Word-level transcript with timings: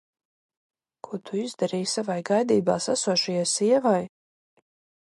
Ko 1.07 1.19
tu 1.29 1.37
izdarīji 1.41 1.91
savai 1.93 2.17
gaidībās 2.31 2.89
esošajai 2.95 3.47
sievai? 3.57 3.99